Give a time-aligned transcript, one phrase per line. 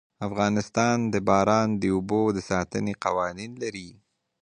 [0.27, 3.89] افغانستان د باران د اوبو د ساتنې قوانين لري.